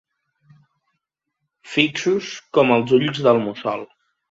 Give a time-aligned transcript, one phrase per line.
[1.75, 3.89] Fixos com els ulls del mussol.